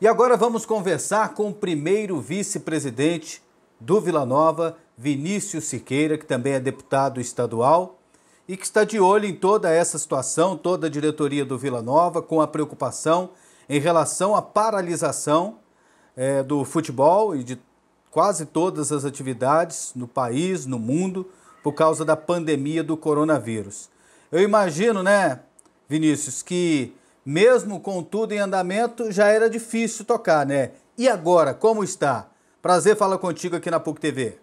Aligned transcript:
E 0.00 0.08
agora 0.08 0.36
vamos 0.36 0.66
conversar 0.66 1.34
com 1.34 1.50
o 1.50 1.54
primeiro 1.54 2.20
vice-presidente 2.20 3.40
do 3.78 4.00
Vila 4.00 4.26
Nova, 4.26 4.76
Vinícius 4.98 5.64
Siqueira, 5.64 6.18
que 6.18 6.26
também 6.26 6.54
é 6.54 6.60
deputado 6.60 7.20
estadual 7.20 8.00
e 8.48 8.56
que 8.56 8.64
está 8.64 8.82
de 8.82 8.98
olho 8.98 9.24
em 9.24 9.34
toda 9.34 9.70
essa 9.70 9.96
situação, 9.96 10.56
toda 10.56 10.88
a 10.88 10.90
diretoria 10.90 11.44
do 11.44 11.56
Vila 11.56 11.80
Nova, 11.80 12.20
com 12.20 12.40
a 12.40 12.48
preocupação 12.48 13.30
em 13.68 13.78
relação 13.78 14.34
à 14.34 14.42
paralisação 14.42 15.58
é, 16.16 16.42
do 16.42 16.64
futebol 16.64 17.36
e 17.36 17.44
de 17.44 17.58
quase 18.10 18.46
todas 18.46 18.90
as 18.90 19.04
atividades 19.04 19.92
no 19.94 20.08
país, 20.08 20.66
no 20.66 20.78
mundo, 20.78 21.30
por 21.62 21.72
causa 21.72 22.04
da 22.04 22.16
pandemia 22.16 22.82
do 22.82 22.96
coronavírus. 22.96 23.88
Eu 24.30 24.42
imagino, 24.42 25.04
né, 25.04 25.40
Vinícius, 25.88 26.42
que 26.42 26.92
mesmo 27.24 27.80
com 27.80 28.02
tudo 28.02 28.32
em 28.32 28.38
andamento, 28.38 29.10
já 29.10 29.28
era 29.28 29.48
difícil 29.48 30.04
tocar, 30.04 30.46
né? 30.46 30.72
E 30.96 31.08
agora, 31.08 31.54
como 31.54 31.82
está? 31.82 32.30
Prazer 32.60 32.96
falar 32.96 33.18
contigo 33.18 33.56
aqui 33.56 33.70
na 33.70 33.80
PUC 33.80 34.00
TV. 34.00 34.38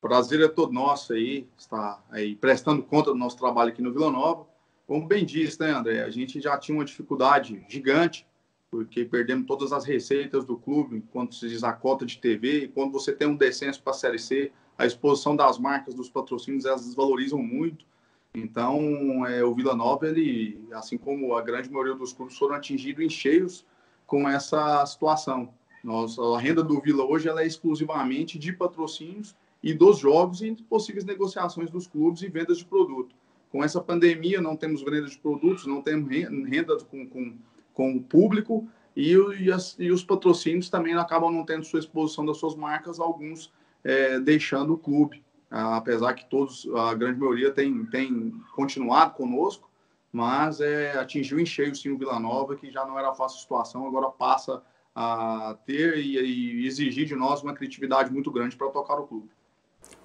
Prazer 0.00 0.40
é 0.40 0.48
todo 0.48 0.72
nosso 0.72 1.12
aí, 1.12 1.46
está 1.58 2.02
aí 2.10 2.34
prestando 2.34 2.82
conta 2.82 3.10
do 3.10 3.16
nosso 3.16 3.36
trabalho 3.36 3.70
aqui 3.70 3.82
no 3.82 3.92
Vila 3.92 4.10
Nova. 4.10 4.46
Como 4.86 5.06
bem 5.06 5.24
disse, 5.26 5.60
né, 5.60 5.70
André? 5.70 6.02
A 6.02 6.10
gente 6.10 6.40
já 6.40 6.56
tinha 6.56 6.76
uma 6.76 6.84
dificuldade 6.84 7.64
gigante, 7.68 8.26
porque 8.70 9.04
perdemos 9.04 9.46
todas 9.46 9.72
as 9.72 9.84
receitas 9.84 10.44
do 10.44 10.56
clube, 10.56 11.04
quando 11.12 11.34
se 11.34 11.48
diz 11.48 11.62
a 11.62 11.72
cota 11.72 12.06
de 12.06 12.18
TV, 12.18 12.64
e 12.64 12.68
quando 12.68 12.92
você 12.92 13.12
tem 13.12 13.28
um 13.28 13.36
descenso 13.36 13.82
para 13.82 13.92
a 13.92 13.96
Série 13.96 14.18
C, 14.18 14.50
a 14.78 14.86
exposição 14.86 15.36
das 15.36 15.58
marcas, 15.58 15.94
dos 15.94 16.08
patrocínios, 16.08 16.64
elas 16.64 16.86
desvalorizam 16.86 17.38
muito. 17.38 17.84
Então, 18.34 19.26
é, 19.26 19.42
o 19.44 19.54
Vila 19.54 19.74
Nova, 19.74 20.06
ele, 20.06 20.64
assim 20.72 20.96
como 20.96 21.34
a 21.34 21.42
grande 21.42 21.70
maioria 21.70 21.94
dos 21.94 22.12
clubes, 22.12 22.38
foram 22.38 22.54
atingidos 22.54 23.04
em 23.04 23.08
cheios 23.08 23.66
com 24.06 24.28
essa 24.28 24.84
situação. 24.86 25.52
Nossa, 25.82 26.22
a 26.22 26.38
renda 26.38 26.62
do 26.62 26.80
Vila 26.80 27.04
hoje 27.04 27.28
ela 27.28 27.42
é 27.42 27.46
exclusivamente 27.46 28.38
de 28.38 28.52
patrocínios 28.52 29.34
e 29.62 29.74
dos 29.74 29.98
jogos 29.98 30.42
e 30.42 30.52
possíveis 30.68 31.04
negociações 31.04 31.70
dos 31.70 31.86
clubes 31.86 32.22
e 32.22 32.28
vendas 32.28 32.58
de 32.58 32.64
produto. 32.64 33.14
Com 33.50 33.64
essa 33.64 33.80
pandemia, 33.80 34.40
não 34.40 34.56
temos 34.56 34.82
venda 34.82 35.08
de 35.08 35.18
produtos, 35.18 35.66
não 35.66 35.82
temos 35.82 36.08
renda 36.08 36.76
com, 36.84 37.06
com, 37.08 37.34
com 37.74 37.96
o 37.96 38.02
público 38.02 38.68
e, 38.94 39.12
e, 39.40 39.50
as, 39.50 39.74
e, 39.78 39.90
os 39.90 40.04
patrocínios 40.04 40.70
também 40.70 40.94
acabam 40.94 41.32
não 41.32 41.44
tendo 41.44 41.64
sua 41.64 41.80
exposição 41.80 42.24
das 42.24 42.36
suas 42.36 42.54
marcas, 42.54 43.00
alguns 43.00 43.52
é, 43.82 44.20
deixando 44.20 44.74
o 44.74 44.78
clube 44.78 45.22
apesar 45.50 46.14
que 46.14 46.24
todos, 46.26 46.68
a 46.74 46.94
grande 46.94 47.18
maioria 47.18 47.50
tem, 47.50 47.84
tem 47.86 48.32
continuado 48.54 49.14
conosco, 49.14 49.68
mas 50.12 50.60
é, 50.60 50.92
atingiu 50.98 51.38
em 51.40 51.46
cheio 51.46 51.74
sim 51.74 51.90
o 51.90 51.98
Vila 51.98 52.18
Nova, 52.18 52.56
que 52.56 52.70
já 52.70 52.84
não 52.84 52.98
era 52.98 53.12
fácil 53.12 53.38
a 53.38 53.42
situação, 53.42 53.86
agora 53.86 54.08
passa 54.08 54.62
a 54.94 55.56
ter 55.66 55.98
e, 55.98 56.18
e 56.18 56.66
exigir 56.66 57.06
de 57.06 57.14
nós 57.14 57.42
uma 57.42 57.54
criatividade 57.54 58.12
muito 58.12 58.30
grande 58.30 58.56
para 58.56 58.68
tocar 58.70 58.94
o 58.94 59.06
clube. 59.06 59.30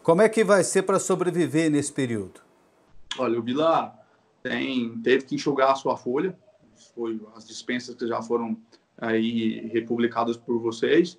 Como 0.03 0.21
é 0.21 0.29
que 0.29 0.43
vai 0.43 0.63
ser 0.63 0.83
para 0.83 0.99
sobreviver 0.99 1.69
nesse 1.69 1.91
período? 1.91 2.41
Olha, 3.17 3.39
o 3.39 3.41
Vila 3.41 3.97
tem, 4.43 4.99
teve 4.99 5.25
que 5.25 5.35
enxugar 5.35 5.71
a 5.71 5.75
sua 5.75 5.97
folha, 5.97 6.37
foi 6.93 7.19
as 7.35 7.47
dispensas 7.47 7.95
que 7.95 8.07
já 8.07 8.21
foram 8.21 8.57
aí 8.97 9.67
republicadas 9.67 10.37
por 10.37 10.59
vocês, 10.59 11.17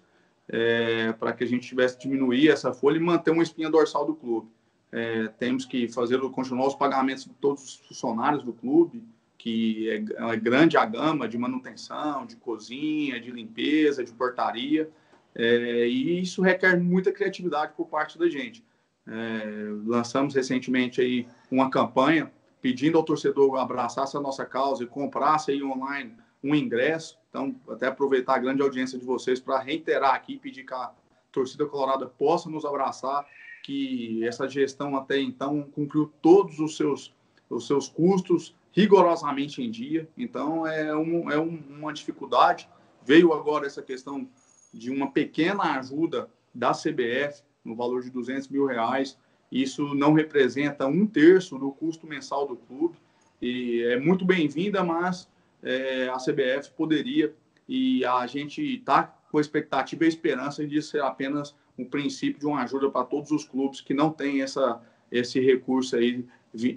é, 0.48 1.12
para 1.12 1.32
que 1.32 1.44
a 1.44 1.46
gente 1.46 1.66
tivesse 1.66 1.98
diminuir 1.98 2.48
essa 2.48 2.72
folha 2.72 2.96
e 2.96 3.00
manter 3.00 3.30
uma 3.30 3.42
espinha 3.42 3.70
dorsal 3.70 4.06
do 4.06 4.14
clube. 4.14 4.48
É, 4.92 5.28
temos 5.38 5.64
que 5.64 5.88
fazer 5.88 6.18
continuar 6.30 6.68
os 6.68 6.74
pagamentos 6.74 7.24
de 7.24 7.34
todos 7.34 7.64
os 7.64 7.76
funcionários 7.76 8.42
do 8.42 8.52
clube, 8.52 9.02
que 9.36 9.90
é, 9.90 9.96
é, 10.32 10.36
grande 10.36 10.76
a 10.76 10.84
gama 10.84 11.28
de 11.28 11.36
manutenção, 11.36 12.26
de 12.26 12.36
cozinha, 12.36 13.20
de 13.20 13.30
limpeza, 13.30 14.04
de 14.04 14.12
portaria, 14.12 14.88
é, 15.34 15.86
e 15.86 16.20
isso 16.20 16.40
requer 16.40 16.80
muita 16.80 17.12
criatividade 17.12 17.72
por 17.76 17.86
parte 17.86 18.18
da 18.18 18.28
gente. 18.28 18.64
É, 19.06 19.68
lançamos 19.84 20.34
recentemente 20.34 21.00
aí 21.00 21.28
uma 21.50 21.70
campanha 21.70 22.32
pedindo 22.60 22.98
ao 22.98 23.04
torcedor 23.04 23.56
abraçasse 23.58 24.16
a 24.16 24.20
nossa 24.20 24.44
causa 24.44 24.82
e 24.82 24.86
comprasse 24.86 25.52
aí 25.52 25.62
online 25.62 26.16
um 26.42 26.54
ingresso. 26.54 27.16
Então, 27.36 27.54
até 27.68 27.86
aproveitar 27.86 28.36
a 28.36 28.38
grande 28.38 28.62
audiência 28.62 28.98
de 28.98 29.04
vocês 29.04 29.38
para 29.38 29.58
reiterar 29.58 30.14
aqui 30.14 30.38
pedir 30.38 30.64
que 30.64 30.72
a 30.72 30.90
torcida 31.30 31.66
colorada 31.66 32.06
possa 32.06 32.48
nos 32.48 32.64
abraçar, 32.64 33.26
que 33.62 34.26
essa 34.26 34.48
gestão 34.48 34.96
até 34.96 35.20
então 35.20 35.64
cumpriu 35.64 36.10
todos 36.22 36.58
os 36.58 36.78
seus, 36.78 37.14
os 37.50 37.66
seus 37.66 37.90
custos 37.90 38.56
rigorosamente 38.72 39.62
em 39.62 39.70
dia. 39.70 40.08
Então, 40.16 40.66
é, 40.66 40.96
um, 40.96 41.30
é 41.30 41.38
um, 41.38 41.62
uma 41.68 41.92
dificuldade. 41.92 42.66
Veio 43.04 43.34
agora 43.34 43.66
essa 43.66 43.82
questão 43.82 44.26
de 44.72 44.90
uma 44.90 45.10
pequena 45.10 45.78
ajuda 45.78 46.30
da 46.54 46.72
CBF 46.72 47.42
no 47.62 47.76
valor 47.76 48.02
de 48.02 48.08
200 48.08 48.48
mil 48.48 48.64
reais. 48.64 49.18
Isso 49.52 49.94
não 49.94 50.14
representa 50.14 50.86
um 50.86 51.06
terço 51.06 51.58
do 51.58 51.70
custo 51.70 52.06
mensal 52.06 52.46
do 52.46 52.56
clube 52.56 52.96
e 53.42 53.82
é 53.82 54.00
muito 54.00 54.24
bem-vinda, 54.24 54.82
mas 54.82 55.28
é, 55.66 56.08
a 56.08 56.16
CBF 56.16 56.70
poderia, 56.76 57.34
e 57.68 58.04
a 58.04 58.24
gente 58.28 58.62
está 58.62 59.02
com 59.32 59.40
expectativa 59.40 60.04
e 60.04 60.08
esperança 60.08 60.64
de 60.64 60.80
ser 60.80 61.02
apenas 61.02 61.56
um 61.76 61.84
princípio 61.84 62.38
de 62.38 62.46
uma 62.46 62.62
ajuda 62.62 62.88
para 62.88 63.04
todos 63.04 63.32
os 63.32 63.44
clubes 63.44 63.80
que 63.80 63.92
não 63.92 64.10
têm 64.10 64.42
essa, 64.42 64.80
esse 65.10 65.40
recurso 65.40 65.96
aí 65.96 66.24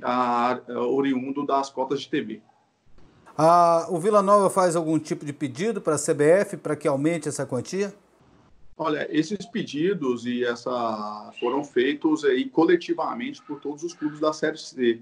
a, 0.01 0.59
a, 0.67 0.81
oriundo 0.87 1.45
das 1.45 1.69
cotas 1.69 2.01
de 2.01 2.09
TV. 2.09 2.41
Ah, 3.37 3.85
o 3.89 3.99
Vila 3.99 4.23
Nova 4.23 4.49
faz 4.49 4.75
algum 4.75 4.97
tipo 4.97 5.23
de 5.23 5.31
pedido 5.31 5.79
para 5.79 5.93
a 5.93 5.99
CBF 5.99 6.57
para 6.57 6.75
que 6.75 6.87
aumente 6.87 7.29
essa 7.29 7.45
quantia? 7.45 7.93
Olha, 8.75 9.07
esses 9.15 9.45
pedidos 9.45 10.25
e 10.25 10.43
essa 10.43 11.31
foram 11.39 11.63
feitos 11.63 12.25
aí 12.25 12.49
coletivamente 12.49 13.41
por 13.43 13.59
todos 13.59 13.83
os 13.83 13.93
clubes 13.93 14.19
da 14.19 14.33
Série 14.33 14.57
C. 14.57 14.99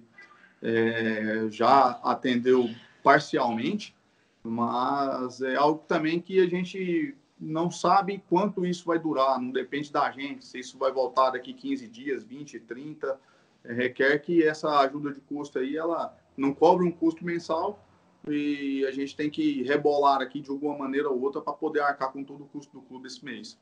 É, 0.61 1.47
já 1.49 1.99
atendeu 2.03 2.69
parcialmente, 3.07 3.95
mas 4.43 5.39
é 5.41 5.55
algo 5.55 5.81
também 5.87 6.19
que 6.19 6.41
a 6.41 6.45
gente 6.45 7.15
não 7.39 7.71
sabe 7.71 8.21
quanto 8.29 8.65
isso 8.65 8.83
vai 8.85 8.99
durar, 8.99 9.39
não 9.39 9.49
depende 9.49 9.89
da 9.89 10.11
gente, 10.11 10.45
se 10.45 10.59
isso 10.59 10.77
vai 10.77 10.91
voltar 10.91 11.29
daqui 11.29 11.53
15 11.53 11.87
dias, 11.87 12.21
20, 12.25 12.59
30, 12.59 13.17
é, 13.63 13.71
requer 13.71 14.19
que 14.19 14.43
essa 14.43 14.79
ajuda 14.79 15.13
de 15.13 15.21
custo 15.21 15.57
aí, 15.57 15.77
ela 15.77 16.13
não 16.35 16.53
cobre 16.53 16.85
um 16.85 16.91
custo 16.91 17.23
mensal 17.23 17.81
e 18.27 18.85
a 18.85 18.91
gente 18.91 19.15
tem 19.15 19.29
que 19.29 19.63
rebolar 19.63 20.21
aqui 20.21 20.41
de 20.41 20.49
alguma 20.49 20.77
maneira 20.77 21.09
ou 21.09 21.21
outra 21.21 21.39
para 21.39 21.53
poder 21.53 21.79
arcar 21.79 22.11
com 22.11 22.25
todo 22.25 22.43
o 22.43 22.47
custo 22.47 22.73
do 22.77 22.81
clube 22.81 23.07
esse 23.07 23.23
mês. 23.23 23.57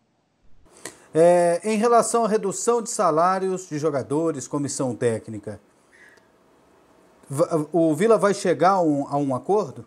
É, 1.14 1.62
em 1.64 1.78
relação 1.78 2.26
à 2.26 2.28
redução 2.28 2.82
de 2.82 2.90
salários 2.90 3.70
de 3.70 3.78
jogadores, 3.78 4.48
comissão 4.48 4.96
técnica, 4.96 5.62
o 7.72 7.96
Vila 7.96 8.18
vai 8.18 8.34
chegar 8.34 8.72
a 8.72 8.82
um, 8.82 9.08
a 9.08 9.18
um 9.18 9.36
acordo? 9.36 9.86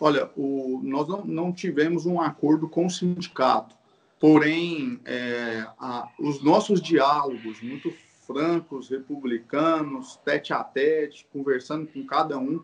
Olha, 0.00 0.30
o, 0.36 0.80
nós 0.82 1.08
não, 1.08 1.24
não, 1.24 1.52
tivemos 1.52 2.06
um 2.06 2.20
acordo 2.20 2.68
com 2.68 2.86
o 2.86 2.90
sindicato, 2.90 3.74
porém, 4.20 5.00
é, 5.04 5.66
a, 5.78 6.08
os 6.18 6.42
nossos 6.42 6.80
diálogos 6.82 7.62
muito 7.62 7.92
francos, 8.26 8.88
republicanos, 8.88 10.16
tete 10.24 10.52
a 10.52 10.62
tete, 10.62 11.26
conversando 11.32 11.86
com 11.86 12.04
cada 12.04 12.36
um, 12.36 12.62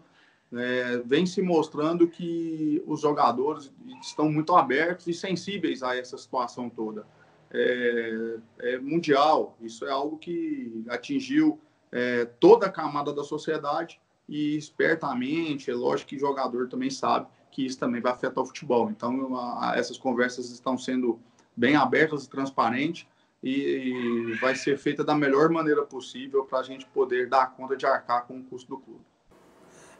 é, 0.52 0.98
vem 1.04 1.24
se 1.24 1.40
mostrando 1.40 2.06
que 2.06 2.82
os 2.86 3.00
jogadores 3.00 3.72
estão 4.02 4.30
muito 4.30 4.54
abertos 4.54 5.06
e 5.06 5.14
sensíveis 5.14 5.82
a 5.82 5.96
essa 5.96 6.18
situação 6.18 6.68
toda. 6.68 7.06
É, 7.50 8.36
é 8.60 8.78
mundial, 8.78 9.56
isso 9.60 9.86
é 9.86 9.90
algo 9.90 10.18
que 10.18 10.84
atingiu 10.88 11.58
é, 11.92 12.24
toda 12.24 12.66
a 12.66 12.70
camada 12.70 13.12
da 13.12 13.22
sociedade 13.22 14.00
e 14.28 14.56
espertamente, 14.56 15.70
é 15.70 15.74
lógico 15.74 16.10
que 16.10 16.18
jogador 16.18 16.68
também 16.68 16.90
sabe 16.90 17.26
que 17.50 17.66
isso 17.66 17.78
também 17.78 18.00
vai 18.00 18.12
afetar 18.12 18.42
o 18.42 18.46
futebol. 18.46 18.90
Então, 18.90 19.36
a, 19.36 19.72
a, 19.72 19.78
essas 19.78 19.98
conversas 19.98 20.50
estão 20.50 20.78
sendo 20.78 21.20
bem 21.54 21.76
abertas 21.76 22.24
e 22.24 22.30
transparentes 22.30 23.06
e 23.42 24.36
vai 24.40 24.54
ser 24.54 24.78
feita 24.78 25.04
da 25.04 25.14
melhor 25.14 25.50
maneira 25.50 25.82
possível 25.82 26.44
para 26.44 26.60
a 26.60 26.62
gente 26.62 26.86
poder 26.86 27.28
dar 27.28 27.52
conta 27.54 27.76
de 27.76 27.84
arcar 27.84 28.24
com 28.26 28.38
o 28.38 28.44
custo 28.44 28.68
do 28.68 28.78
clube. 28.78 29.00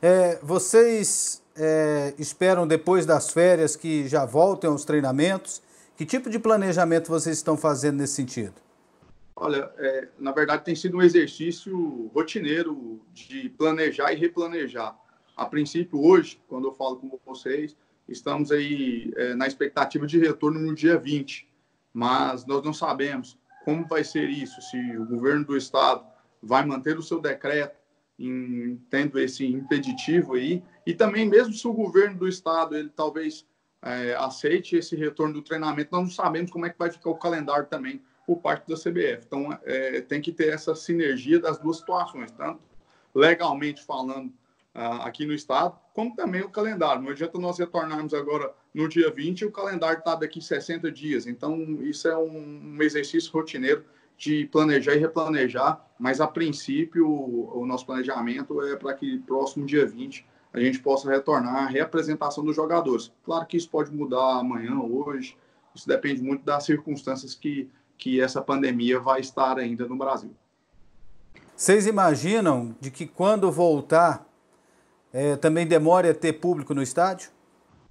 É, 0.00 0.38
vocês 0.43 1.43
é, 1.56 2.14
esperam 2.19 2.67
depois 2.67 3.05
das 3.05 3.31
férias 3.31 3.76
que 3.76 4.08
já 4.08 4.25
voltem 4.25 4.70
aos 4.70 4.84
treinamentos? 4.84 5.61
Que 5.96 6.06
tipo 6.06 6.31
de 6.31 6.38
planejamento 6.38 7.08
vocês 7.08 7.37
estão 7.37 7.56
fazendo 7.56 7.99
nesse 7.99 8.14
sentido? 8.14 8.55
Olha, 9.34 9.70
é, 9.79 10.08
na 10.19 10.32
verdade 10.32 10.64
tem 10.64 10.75
sido 10.75 10.99
um 10.99 11.02
exercício 11.02 12.11
rotineiro 12.14 13.00
de 13.12 13.49
planejar 13.50 14.12
e 14.12 14.17
replanejar. 14.17 14.96
A 15.37 15.46
princípio, 15.46 16.02
hoje, 16.02 16.40
quando 16.46 16.69
eu 16.69 16.73
falo 16.73 16.96
com 16.96 17.19
vocês, 17.25 17.76
estamos 18.08 18.52
aí 18.52 19.12
é, 19.17 19.34
na 19.34 19.46
expectativa 19.46 20.06
de 20.06 20.19
retorno 20.19 20.61
no 20.61 20.75
dia 20.75 20.99
20, 20.99 21.49
mas 21.93 22.44
nós 22.46 22.62
não 22.62 22.73
sabemos 22.73 23.38
como 23.64 23.87
vai 23.87 24.05
ser 24.05 24.29
isso, 24.29 24.61
se 24.61 24.76
o 24.96 25.06
governo 25.06 25.44
do 25.44 25.56
estado 25.56 26.05
vai 26.43 26.64
manter 26.64 26.99
o 26.99 27.02
seu 27.02 27.20
decreto, 27.20 27.81
em, 28.19 28.76
tendo 28.90 29.19
esse 29.19 29.46
impeditivo 29.46 30.34
aí, 30.34 30.62
e 30.87 30.93
também 30.93 31.29
mesmo 31.29 31.55
se 31.55 31.67
o 31.67 31.73
governo 31.73 32.19
do 32.19 32.29
estado 32.29 32.76
ele 32.76 32.90
talvez 32.90 33.46
é, 33.81 34.14
aceite 34.14 34.76
esse 34.76 34.94
retorno 34.94 35.34
do 35.34 35.43
treinamento. 35.43 35.90
Nós 35.93 36.02
não 36.02 36.11
sabemos 36.11 36.50
como 36.50 36.67
é 36.67 36.70
que 36.70 36.79
vai 36.79 36.90
ficar 36.90 37.11
o 37.11 37.17
calendário 37.17 37.67
também 37.67 38.02
por 38.26 38.38
parte 38.38 38.69
da 38.69 38.76
CBF. 38.76 39.24
Então, 39.26 39.58
é, 39.64 40.00
tem 40.00 40.20
que 40.20 40.32
ter 40.32 40.52
essa 40.52 40.74
sinergia 40.74 41.40
das 41.40 41.58
duas 41.58 41.78
situações, 41.78 42.30
tanto 42.32 42.60
legalmente 43.14 43.84
falando 43.84 44.32
uh, 44.74 45.02
aqui 45.02 45.26
no 45.26 45.32
estado, 45.32 45.78
como 45.94 46.14
também 46.14 46.42
o 46.42 46.48
calendário. 46.48 47.02
Não 47.02 47.10
adianta 47.10 47.38
nós 47.38 47.58
retornarmos 47.58 48.14
agora 48.14 48.52
no 48.72 48.88
dia 48.88 49.10
20 49.10 49.40
e 49.40 49.44
o 49.44 49.50
calendário 49.50 49.98
está 49.98 50.14
daqui 50.14 50.40
60 50.40 50.90
dias. 50.90 51.26
Então, 51.26 51.60
isso 51.82 52.08
é 52.08 52.16
um, 52.16 52.76
um, 52.76 52.82
exercício 52.82 53.30
rotineiro 53.32 53.84
de 54.16 54.46
planejar 54.46 54.94
e 54.94 54.98
replanejar, 54.98 55.84
mas 55.98 56.20
a 56.20 56.26
princípio 56.26 57.08
o, 57.08 57.60
o 57.60 57.66
nosso 57.66 57.84
planejamento 57.86 58.62
é 58.62 58.76
para 58.76 58.94
que 58.94 59.19
próximo 59.20 59.66
dia 59.66 59.86
20 59.86 60.24
a 60.52 60.60
gente 60.60 60.78
possa 60.80 61.10
retornar 61.10 61.64
a 61.64 61.66
reapresentação 61.66 62.44
dos 62.44 62.54
jogadores. 62.54 63.10
Claro 63.24 63.46
que 63.46 63.56
isso 63.56 63.70
pode 63.70 63.90
mudar 63.90 64.38
amanhã, 64.38 64.78
hoje, 64.80 65.36
isso 65.74 65.88
depende 65.88 66.22
muito 66.22 66.44
das 66.44 66.64
circunstâncias 66.64 67.34
que, 67.34 67.70
que 68.02 68.20
essa 68.20 68.43
pandemia 68.43 68.99
vai 68.99 69.20
estar 69.20 69.60
ainda 69.60 69.87
no 69.87 69.96
Brasil. 69.96 70.34
Vocês 71.54 71.87
imaginam 71.87 72.75
de 72.81 72.90
que 72.90 73.06
quando 73.06 73.49
voltar 73.49 74.26
é, 75.12 75.37
também 75.37 75.64
demore 75.64 76.08
a 76.08 76.14
ter 76.14 76.32
público 76.32 76.75
no 76.75 76.82
estádio? 76.82 77.31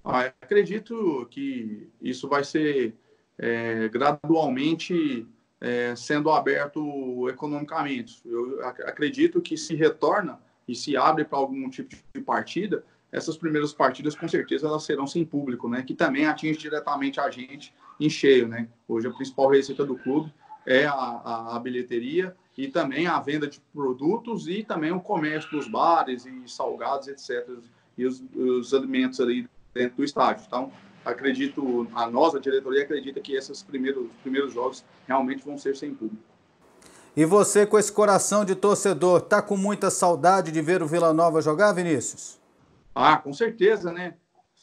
Ah, 0.03 0.25
acredito 0.41 1.25
que 1.31 1.89
isso 2.01 2.27
vai 2.27 2.43
ser 2.43 2.93
é, 3.37 3.87
gradualmente 3.87 5.25
é, 5.61 5.95
sendo 5.95 6.29
aberto 6.29 7.29
economicamente. 7.29 8.21
Eu 8.25 8.65
acredito 8.65 9.39
que 9.39 9.55
se 9.55 9.75
retorna 9.75 10.41
e 10.67 10.75
se 10.75 10.97
abre 10.97 11.23
para 11.23 11.39
algum 11.39 11.69
tipo 11.69 11.95
de 12.13 12.21
partida, 12.21 12.83
essas 13.11 13.35
primeiras 13.35 13.73
partidas 13.73 14.15
com 14.15 14.27
certeza 14.27 14.67
elas 14.67 14.83
serão 14.83 15.05
sem 15.05 15.25
público, 15.25 15.67
né? 15.67 15.83
Que 15.83 15.93
também 15.93 16.25
atinge 16.25 16.57
diretamente 16.57 17.19
a 17.19 17.29
gente 17.29 17.73
em 17.99 18.09
cheio, 18.09 18.47
né? 18.47 18.67
Hoje 18.87 19.07
a 19.07 19.11
principal 19.11 19.49
receita 19.49 19.85
do 19.85 19.97
clube 19.97 20.33
é 20.65 20.85
a, 20.85 20.93
a, 20.93 21.55
a, 21.55 21.59
bilheteria 21.59 22.35
e 22.57 22.67
também 22.67 23.07
a 23.07 23.19
venda 23.19 23.47
de 23.47 23.59
produtos 23.73 24.47
e 24.47 24.63
também 24.63 24.91
o 24.91 25.01
comércio 25.01 25.49
dos 25.51 25.67
bares 25.67 26.25
e 26.25 26.43
salgados, 26.47 27.07
etc. 27.07 27.47
E 27.97 28.05
os, 28.05 28.23
os 28.33 28.73
alimentos 28.73 29.19
ali 29.19 29.49
dentro 29.73 29.97
do 29.97 30.03
estádio. 30.03 30.45
Então, 30.47 30.71
acredito, 31.03 31.87
a 31.93 32.09
nossa 32.09 32.39
diretoria 32.39 32.83
acredita 32.83 33.19
que 33.19 33.33
esses 33.33 33.63
primeiros, 33.63 34.07
primeiros 34.21 34.53
jogos 34.53 34.85
realmente 35.07 35.43
vão 35.43 35.57
ser 35.57 35.75
sem 35.75 35.93
público. 35.93 36.23
E 37.15 37.25
você, 37.25 37.65
com 37.65 37.77
esse 37.77 37.91
coração 37.91 38.45
de 38.45 38.55
torcedor, 38.55 39.21
tá 39.21 39.41
com 39.41 39.57
muita 39.57 39.89
saudade 39.89 40.51
de 40.51 40.61
ver 40.61 40.81
o 40.81 40.87
Vila 40.87 41.13
Nova 41.13 41.41
jogar, 41.41 41.73
Vinícius? 41.73 42.40
Ah, 42.93 43.17
com 43.17 43.33
certeza, 43.33 43.91
né? 43.91 44.15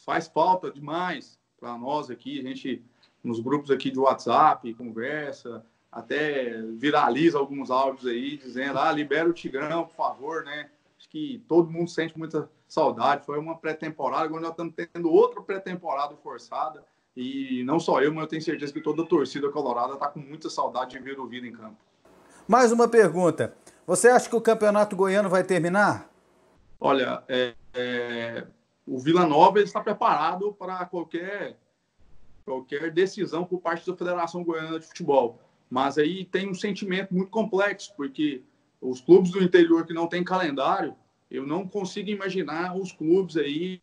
Faz 0.05 0.29
falta 0.29 0.71
demais 0.71 1.39
para 1.59 1.77
nós 1.77 2.11
aqui. 2.11 2.39
A 2.41 2.43
gente, 2.43 2.85
nos 3.23 3.41
grupos 3.41 3.71
aqui 3.71 3.91
de 3.91 3.99
WhatsApp, 3.99 4.73
conversa, 4.75 5.65
até 5.91 6.61
viraliza 6.77 7.39
alguns 7.39 7.71
áudios 7.71 8.07
aí, 8.07 8.37
dizendo: 8.37 8.79
ah, 8.79 8.93
libera 8.93 9.29
o 9.29 9.33
Tigrão, 9.33 9.87
por 9.87 9.97
favor, 9.97 10.45
né? 10.45 10.71
Acho 10.99 11.09
que 11.09 11.43
todo 11.49 11.71
mundo 11.71 11.89
sente 11.89 12.19
muita 12.19 12.51
saudade. 12.67 13.25
Foi 13.25 13.39
uma 13.39 13.57
pré-temporada, 13.57 14.25
agora 14.25 14.43
nós 14.43 14.51
estamos 14.51 14.75
tendo 14.75 15.11
outra 15.11 15.41
pré-temporada 15.41 16.17
forçada. 16.17 16.85
E 17.17 17.65
não 17.65 17.81
só 17.81 18.01
eu, 18.01 18.13
mas 18.13 18.23
eu 18.23 18.29
tenho 18.29 18.43
certeza 18.43 18.73
que 18.73 18.81
toda 18.81 19.03
a 19.03 19.07
torcida 19.07 19.51
colorada 19.51 19.95
está 19.95 20.07
com 20.07 20.21
muita 20.21 20.49
saudade 20.49 20.97
de 20.97 21.03
ver 21.03 21.19
o 21.19 21.27
Vila 21.27 21.49
em 21.49 21.53
campo. 21.53 21.77
Mais 22.47 22.71
uma 22.71 22.87
pergunta. 22.87 23.55
Você 23.87 24.09
acha 24.09 24.29
que 24.29 24.37
o 24.37 24.41
campeonato 24.41 24.95
goiano 24.95 25.29
vai 25.29 25.43
terminar? 25.43 26.09
Olha, 26.81 27.23
é, 27.29 27.55
é, 27.75 28.47
o 28.87 28.99
Vila 28.99 29.27
Nova 29.27 29.61
está 29.61 29.81
preparado 29.81 30.53
para 30.53 30.85
qualquer, 30.87 31.59
qualquer 32.45 32.93
decisão 32.93 33.45
por 33.45 33.61
parte 33.61 33.91
da 33.91 33.97
Federação 33.97 34.45
Goiana 34.45 34.79
de 34.79 34.87
Futebol. 34.87 35.41
Mas 35.69 35.99
aí 35.99 36.25
tem 36.25 36.49
um 36.49 36.55
sentimento 36.55 37.13
muito 37.13 37.31
complexo, 37.31 37.93
porque 37.97 38.43
os 38.81 39.01
clubes 39.01 39.31
do 39.31 39.43
interior 39.43 39.85
que 39.85 39.93
não 39.93 40.07
têm 40.07 40.23
calendário, 40.23 40.95
eu 41.31 41.47
não 41.47 41.67
consigo 41.67 42.09
imaginar 42.11 42.77
os 42.77 42.93
clubes 42.93 43.37
aí 43.37 43.81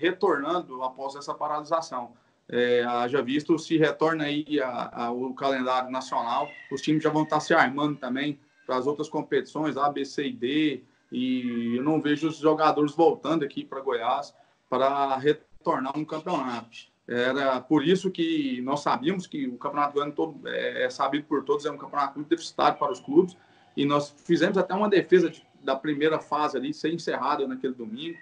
retornando 0.00 0.82
após 0.82 1.14
essa 1.14 1.34
paralisação. 1.34 2.12
É, 2.48 2.84
já 3.08 3.20
visto 3.20 3.58
se 3.58 3.76
retorna 3.76 4.24
aí 4.24 4.60
a, 4.62 5.06
a, 5.06 5.10
o 5.10 5.34
calendário 5.34 5.90
nacional, 5.90 6.48
os 6.70 6.80
times 6.80 7.02
já 7.02 7.10
vão 7.10 7.24
estar 7.24 7.40
se 7.40 7.52
armando 7.52 7.98
também 7.98 8.38
para 8.64 8.76
as 8.76 8.86
outras 8.86 9.08
competições, 9.08 9.76
A, 9.76 9.90
B, 9.90 10.04
C 10.04 10.28
e 10.28 10.32
D, 10.32 10.84
e 11.10 11.76
eu 11.76 11.82
não 11.82 12.00
vejo 12.00 12.28
os 12.28 12.38
jogadores 12.38 12.92
voltando 12.94 13.44
aqui 13.44 13.64
para 13.64 13.80
Goiás 13.80 14.34
para 14.68 15.16
retornar 15.16 15.96
um 15.96 16.04
campeonato. 16.04 16.76
Era 17.08 17.60
por 17.60 17.86
isso 17.86 18.10
que 18.10 18.60
nós 18.62 18.80
sabíamos 18.80 19.26
que 19.26 19.46
o 19.46 19.56
campeonato 19.56 19.94
goiano 19.94 20.12
todo 20.12 20.48
é, 20.48 20.84
é 20.84 20.90
sabido 20.90 21.24
por 21.26 21.44
todos, 21.44 21.64
é 21.64 21.70
um 21.70 21.78
campeonato 21.78 22.18
muito 22.18 22.28
deficitário 22.28 22.78
para 22.78 22.90
os 22.90 22.98
clubes, 22.98 23.36
e 23.76 23.84
nós 23.84 24.12
fizemos 24.24 24.58
até 24.58 24.74
uma 24.74 24.88
defesa 24.88 25.30
de, 25.30 25.46
da 25.62 25.76
primeira 25.76 26.18
fase 26.18 26.56
ali 26.56 26.74
ser 26.74 26.92
encerrada 26.92 27.46
naquele 27.46 27.74
domingo 27.74 28.18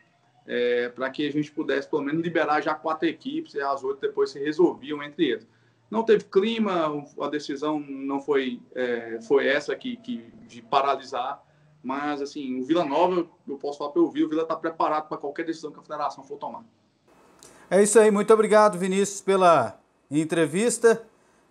é, 0.47 0.89
para 0.91 1.11
que 1.11 1.27
a 1.27 1.33
gente 1.33 1.51
pudesse, 1.51 1.89
pelo 1.89 2.03
menos, 2.03 2.23
liberar 2.23 2.61
já 2.61 2.75
quatro 2.75 3.09
equipes 3.09 3.55
e 3.55 3.61
as 3.61 3.83
oito 3.83 4.01
depois 4.01 4.31
se 4.31 4.39
resolviam 4.39 5.03
entre 5.03 5.31
eles. 5.31 5.49
Não 5.91 6.03
teve 6.03 6.25
clima, 6.25 7.05
a 7.21 7.29
decisão 7.29 7.79
não 7.79 8.21
foi, 8.21 8.61
é, 8.75 9.21
foi 9.23 9.47
essa 9.47 9.75
que, 9.77 9.97
que, 9.97 10.25
de 10.47 10.61
paralisar, 10.63 11.43
mas, 11.85 12.23
assim, 12.23 12.59
o 12.59 12.65
Vila 12.65 12.85
Nova, 12.85 13.27
eu 13.47 13.59
posso 13.59 13.79
falar 13.79 13.91
para 13.91 14.01
o 14.01 14.11
Vila, 14.11 14.27
o 14.27 14.31
Vila 14.31 14.43
está 14.43 14.57
preparado 14.57 15.07
para 15.07 15.19
qualquer 15.19 15.45
decisão 15.45 15.71
que 15.71 15.79
a 15.79 15.83
federação 15.83 16.25
for 16.25 16.39
tomar. 16.39 16.65
É 17.71 17.83
isso 17.83 17.99
aí, 17.99 18.11
muito 18.11 18.33
obrigado, 18.33 18.79
Vinícius, 18.79 19.21
pela 19.21 19.79
entrevista 20.11 21.07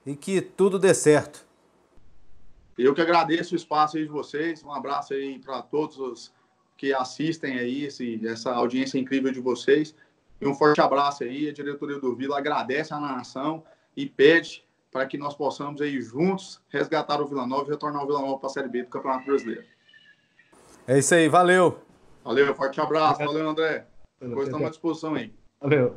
e 0.05 0.15
que 0.15 0.41
tudo 0.41 0.79
dê 0.79 0.93
certo. 0.93 1.45
Eu 2.75 2.95
que 2.95 3.01
agradeço 3.01 3.53
o 3.53 3.55
espaço 3.55 3.97
aí 3.97 4.03
de 4.03 4.09
vocês, 4.09 4.63
um 4.63 4.71
abraço 4.71 5.13
aí 5.13 5.37
para 5.37 5.61
todos 5.61 5.99
os 5.99 6.33
que 6.75 6.91
assistem 6.91 7.59
aí 7.59 7.83
esse, 7.85 8.19
essa 8.27 8.51
audiência 8.51 8.97
incrível 8.97 9.31
de 9.31 9.39
vocês. 9.39 9.95
E 10.41 10.47
um 10.47 10.55
forte 10.55 10.81
abraço 10.81 11.23
aí. 11.23 11.47
A 11.47 11.53
diretoria 11.53 11.99
do 11.99 12.15
Vila 12.15 12.39
agradece 12.39 12.93
a 12.93 12.99
nação 12.99 13.63
e 13.95 14.07
pede 14.07 14.65
para 14.91 15.05
que 15.05 15.17
nós 15.17 15.35
possamos 15.35 15.81
aí 15.81 16.01
juntos 16.01 16.61
resgatar 16.69 17.21
o 17.21 17.27
Vila 17.27 17.47
Nova 17.47 17.67
e 17.67 17.71
retornar 17.71 18.03
o 18.03 18.07
Vila 18.07 18.21
Nova 18.21 18.39
para 18.39 18.47
a 18.47 18.53
Série 18.53 18.67
B 18.67 18.83
do 18.83 18.89
Campeonato 18.89 19.25
Brasileiro. 19.25 19.72
É 20.85 20.99
isso 20.99 21.15
aí, 21.15 21.29
valeu. 21.29 21.79
Valeu, 22.23 22.53
forte 22.55 22.81
abraço. 22.81 23.23
Valeu, 23.23 23.49
André. 23.49 23.85
Depois 24.19 24.47
estamos 24.47 24.67
à 24.67 24.69
disposição 24.69 25.15
aí. 25.15 25.33
Valeu. 25.61 25.95